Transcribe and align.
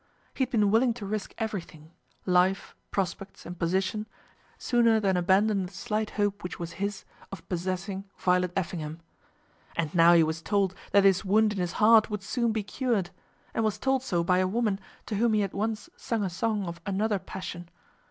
He 0.33 0.41
had 0.41 0.49
been 0.49 0.71
willing 0.71 0.95
to 0.95 1.05
risk 1.05 1.31
everything, 1.37 1.91
life, 2.25 2.75
prospects, 2.89 3.45
and 3.45 3.59
position, 3.59 4.07
sooner 4.57 4.99
than 4.99 5.15
abandon 5.15 5.67
the 5.67 5.71
slight 5.71 6.09
hope 6.17 6.41
which 6.41 6.57
was 6.57 6.71
his 6.81 7.05
of 7.31 7.47
possessing 7.49 8.05
Violet 8.17 8.51
Effingham. 8.55 8.99
And 9.75 9.93
now 9.93 10.13
he 10.13 10.23
was 10.23 10.41
told 10.41 10.73
that 10.91 11.01
this 11.01 11.23
wound 11.23 11.53
in 11.53 11.59
his 11.59 11.73
heart 11.73 12.09
would 12.09 12.23
soon 12.23 12.51
be 12.51 12.63
cured, 12.63 13.11
and 13.53 13.63
was 13.63 13.77
told 13.77 14.01
so 14.01 14.23
by 14.23 14.39
a 14.39 14.47
woman 14.47 14.79
to 15.05 15.17
whom 15.17 15.33
he 15.33 15.41
had 15.41 15.53
once 15.53 15.87
sung 15.95 16.23
a 16.23 16.31
song 16.31 16.65
of 16.65 16.81
another 16.83 17.19
passion. 17.19 17.69